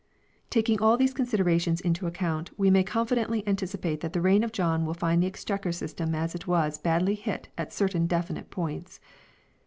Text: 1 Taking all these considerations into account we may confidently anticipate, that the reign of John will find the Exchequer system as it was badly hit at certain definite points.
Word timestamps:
1 0.45 0.45
Taking 0.49 0.81
all 0.81 0.97
these 0.97 1.13
considerations 1.13 1.79
into 1.79 2.07
account 2.07 2.49
we 2.57 2.71
may 2.71 2.83
confidently 2.83 3.47
anticipate, 3.47 3.99
that 3.99 4.13
the 4.13 4.19
reign 4.19 4.43
of 4.43 4.51
John 4.51 4.83
will 4.83 4.95
find 4.95 5.21
the 5.21 5.27
Exchequer 5.27 5.71
system 5.71 6.15
as 6.15 6.33
it 6.33 6.47
was 6.47 6.79
badly 6.79 7.13
hit 7.13 7.49
at 7.55 7.71
certain 7.71 8.07
definite 8.07 8.49
points. 8.49 8.99